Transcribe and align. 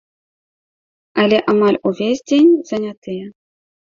Але 1.23 1.37
амаль 1.53 1.77
увесь 1.89 2.23
дзень 2.31 2.49
занятыя. 2.71 3.25